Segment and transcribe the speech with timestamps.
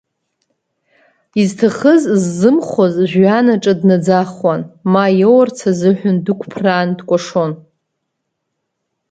[1.41, 7.51] Изҭахыз ззымхоз жәҩанаҿ днаӡахуан, ма иоурц азыҳәан дықәԥраан дкәашон!